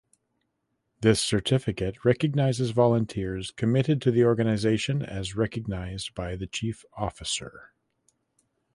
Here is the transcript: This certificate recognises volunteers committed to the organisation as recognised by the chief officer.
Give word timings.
This 1.01 1.21
certificate 1.21 2.03
recognises 2.03 2.71
volunteers 2.71 3.51
committed 3.51 4.01
to 4.01 4.09
the 4.09 4.25
organisation 4.25 5.03
as 5.03 5.35
recognised 5.35 6.15
by 6.15 6.35
the 6.35 6.47
chief 6.47 6.83
officer. 6.97 7.71